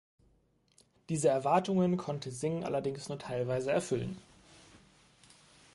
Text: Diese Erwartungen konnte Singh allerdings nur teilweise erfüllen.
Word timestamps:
Diese 1.09 1.27
Erwartungen 1.29 1.95
konnte 1.95 2.31
Singh 2.31 2.63
allerdings 2.65 3.07
nur 3.07 3.19
teilweise 3.19 3.69
erfüllen. 3.71 4.17